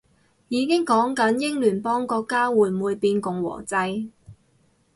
[0.47, 4.09] 已經講緊英聯邦國家會唔會變共和制